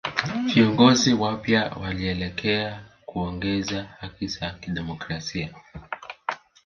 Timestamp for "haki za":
3.83-4.51